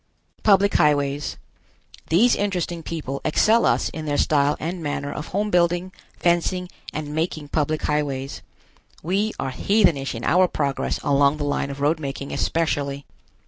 PUBLIC 0.41 0.73
HIGHWAYS. 0.73 1.37
These 2.09 2.35
interesting 2.35 2.81
people 2.81 3.21
excel 3.23 3.67
us 3.67 3.89
in 3.89 4.05
their 4.05 4.17
style 4.17 4.57
and 4.59 4.81
manner 4.81 5.13
of 5.13 5.27
home 5.27 5.51
building, 5.51 5.91
fencing 6.17 6.69
and 6.91 7.13
making 7.13 7.49
public 7.49 7.83
highways. 7.83 8.41
We 9.03 9.31
are 9.37 9.51
heathenish 9.51 10.15
in 10.15 10.23
our 10.23 10.47
progress 10.47 10.97
along 11.03 11.37
the 11.37 11.43
line 11.45 11.69
of 11.69 11.81
road 11.81 11.99
making 11.99 12.31
especially. 12.31 13.05